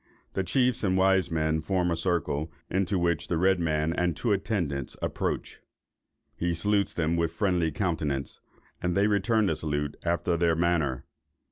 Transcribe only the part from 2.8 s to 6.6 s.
which the red man and two attendants approach. He